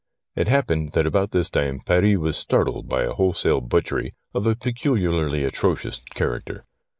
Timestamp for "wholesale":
3.13-3.61